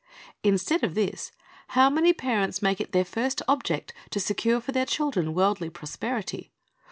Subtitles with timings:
[0.41, 1.31] Instead of this,
[1.77, 6.49] how many parents make it their first object to secure for their children worldly prosperity.